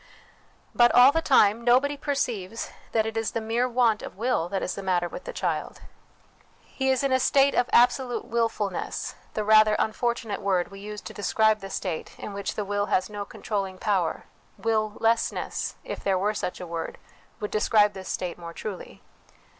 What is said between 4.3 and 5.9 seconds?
that is the matter with the child.